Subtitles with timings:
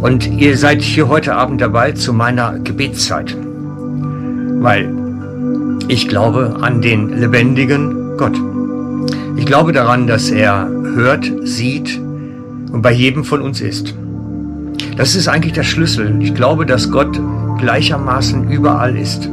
[0.00, 3.36] Und ihr seid hier heute Abend dabei zu meiner Gebetszeit.
[4.60, 4.90] Weil
[5.88, 8.40] ich glaube an den lebendigen Gott.
[9.36, 13.94] Ich glaube daran, dass er hört, sieht und bei jedem von uns ist.
[14.96, 16.16] Das ist eigentlich der Schlüssel.
[16.20, 17.20] Ich glaube, dass Gott
[17.58, 19.28] gleichermaßen überall ist.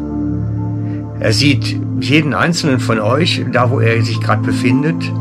[1.19, 5.11] Er sieht jeden einzelnen von euch, da wo er sich gerade befindet,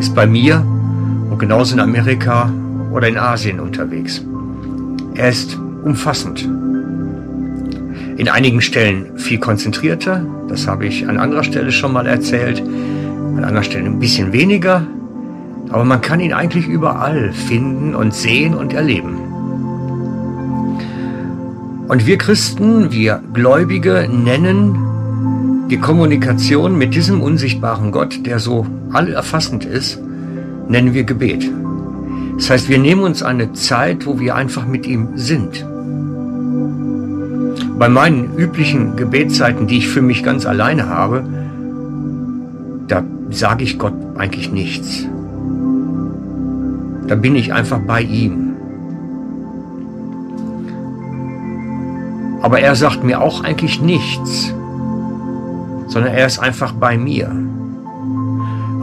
[0.00, 0.64] ist bei mir
[1.30, 2.50] und genauso in Amerika
[2.92, 4.22] oder in Asien unterwegs.
[5.14, 6.42] Er ist umfassend.
[8.16, 13.44] In einigen Stellen viel konzentrierter, das habe ich an anderer Stelle schon mal erzählt, an
[13.44, 14.86] anderer Stelle ein bisschen weniger,
[15.70, 19.18] aber man kann ihn eigentlich überall finden und sehen und erleben.
[21.88, 24.78] Und wir Christen, wir Gläubige nennen
[25.70, 30.00] die Kommunikation mit diesem unsichtbaren Gott, der so allerfassend ist,
[30.68, 31.50] nennen wir Gebet.
[32.36, 35.64] Das heißt, wir nehmen uns eine Zeit, wo wir einfach mit ihm sind.
[37.78, 41.24] Bei meinen üblichen Gebetszeiten, die ich für mich ganz alleine habe,
[42.88, 45.06] da sage ich Gott eigentlich nichts.
[47.06, 48.54] Da bin ich einfach bei ihm.
[52.42, 54.54] Aber er sagt mir auch eigentlich nichts
[55.94, 57.30] sondern er ist einfach bei mir.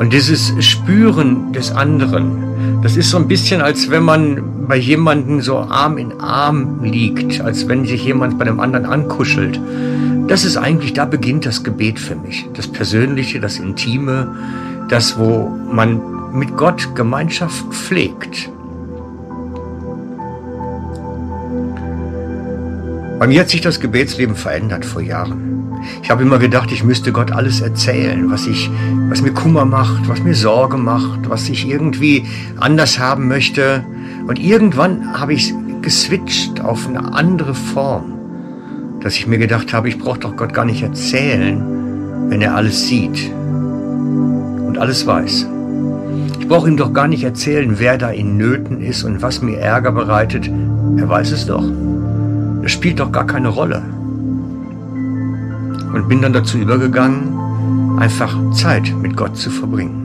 [0.01, 5.41] Und dieses Spüren des anderen, das ist so ein bisschen, als wenn man bei jemandem
[5.41, 9.61] so Arm in Arm liegt, als wenn sich jemand bei dem anderen ankuschelt.
[10.25, 12.47] Das ist eigentlich, da beginnt das Gebet für mich.
[12.55, 14.35] Das Persönliche, das Intime,
[14.89, 16.01] das, wo man
[16.33, 18.49] mit Gott Gemeinschaft pflegt.
[23.19, 25.60] Bei mir hat sich das Gebetsleben verändert vor Jahren.
[26.03, 28.69] Ich habe immer gedacht, ich müsste Gott alles erzählen, was ich,
[29.09, 32.25] was mir Kummer macht, was mir Sorge macht, was ich irgendwie
[32.59, 33.83] anders haben möchte.
[34.27, 38.13] Und irgendwann habe ich geswitcht auf eine andere Form,
[39.01, 42.87] dass ich mir gedacht habe, ich brauche doch Gott gar nicht erzählen, wenn er alles
[42.87, 45.47] sieht und alles weiß.
[46.39, 49.57] Ich brauche ihm doch gar nicht erzählen, wer da in Nöten ist und was mir
[49.57, 50.49] Ärger bereitet.
[50.97, 51.63] Er weiß es doch.
[52.61, 53.81] Das spielt doch gar keine Rolle
[55.93, 60.01] und bin dann dazu übergegangen, einfach Zeit mit Gott zu verbringen.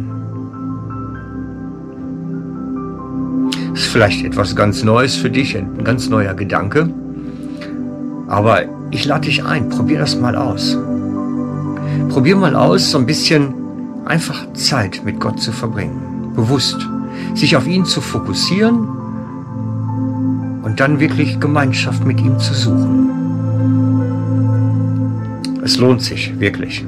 [3.75, 6.89] Ist vielleicht etwas ganz Neues für dich, ein ganz neuer Gedanke.
[8.29, 10.77] Aber ich lade dich ein, probier das mal aus.
[12.09, 13.55] Probier mal aus, so ein bisschen
[14.07, 16.33] einfach Zeit mit Gott zu verbringen.
[16.35, 16.89] Bewusst.
[17.35, 18.89] Sich auf ihn zu fokussieren
[20.63, 23.16] und dann wirklich Gemeinschaft mit ihm zu suchen.
[25.67, 26.87] Es lohnt sich wirklich.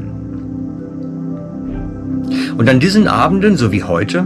[2.56, 4.24] Und an diesen Abenden, so wie heute,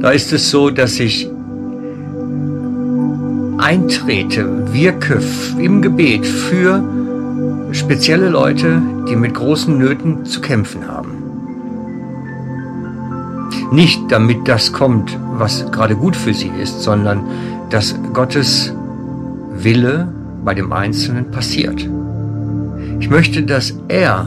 [0.00, 1.30] da ist es so, dass ich
[3.58, 5.20] eintrete, wirke
[5.60, 6.82] im Gebet für
[7.70, 11.12] spezielle Leute, die mit großen Nöten zu kämpfen haben.
[13.70, 17.20] Nicht damit das kommt, was gerade gut für sie ist, sondern
[17.70, 18.74] dass Gottes
[19.54, 20.12] Wille
[20.44, 21.88] bei dem Einzelnen passiert.
[23.00, 24.24] Ich möchte, dass er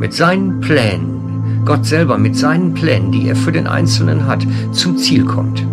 [0.00, 4.96] mit seinen Plänen, Gott selber mit seinen Plänen, die er für den Einzelnen hat, zum
[4.96, 5.64] Ziel kommt.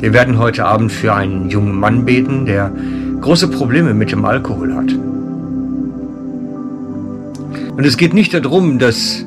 [0.00, 2.72] Wir werden heute Abend für einen jungen Mann beten, der
[3.20, 4.90] große Probleme mit dem Alkohol hat.
[7.76, 9.26] Und es geht nicht darum, dass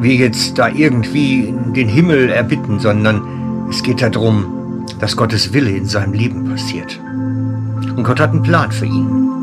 [0.00, 3.20] wir jetzt da irgendwie den Himmel erbitten, sondern
[3.68, 6.98] es geht darum, dass Gottes Wille in seinem Leben passiert.
[7.94, 9.39] Und Gott hat einen Plan für ihn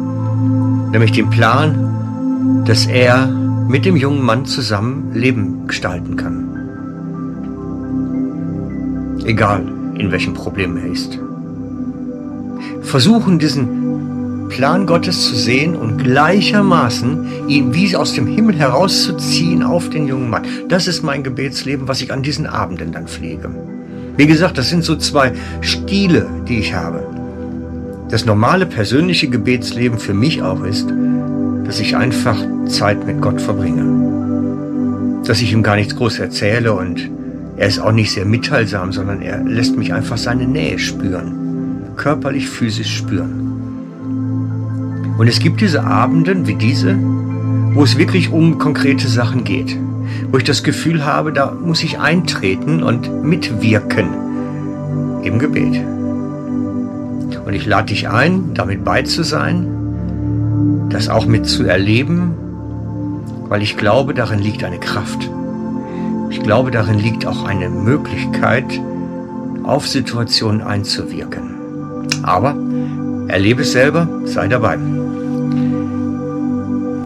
[0.98, 6.44] nämlich den Plan, dass er mit dem jungen Mann zusammen Leben gestalten kann.
[9.24, 9.62] Egal,
[9.94, 11.20] in welchem Problem er ist.
[12.82, 19.92] Versuchen diesen Plan Gottes zu sehen und gleichermaßen ihn wie aus dem Himmel herauszuziehen auf
[19.92, 20.48] den jungen Mann.
[20.68, 23.52] Das ist mein Gebetsleben, was ich an diesen Abenden dann pflege.
[24.16, 27.27] Wie gesagt, das sind so zwei Stile, die ich habe
[28.10, 30.88] das normale persönliche Gebetsleben für mich auch ist,
[31.66, 32.38] dass ich einfach
[32.68, 35.24] Zeit mit Gott verbringe.
[35.26, 37.10] Dass ich ihm gar nichts groß erzähle und
[37.58, 41.82] er ist auch nicht sehr mitteilsam, sondern er lässt mich einfach seine Nähe spüren.
[41.98, 43.44] Körperlich, physisch spüren.
[45.18, 46.96] Und es gibt diese Abenden wie diese,
[47.74, 49.78] wo es wirklich um konkrete Sachen geht.
[50.32, 54.08] Wo ich das Gefühl habe, da muss ich eintreten und mitwirken
[55.24, 55.82] im Gebet.
[57.48, 62.34] Und ich lade dich ein, damit bei zu sein, das auch mit zu erleben,
[63.48, 65.30] weil ich glaube, darin liegt eine Kraft.
[66.30, 68.66] Ich glaube, darin liegt auch eine Möglichkeit,
[69.64, 71.56] auf Situationen einzuwirken.
[72.22, 72.54] Aber
[73.30, 74.78] erlebe es selber, sei dabei.